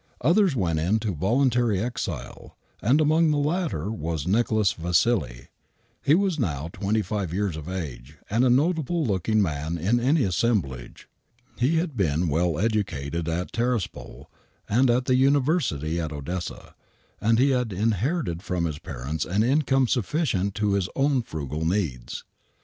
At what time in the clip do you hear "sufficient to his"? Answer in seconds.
19.87-20.89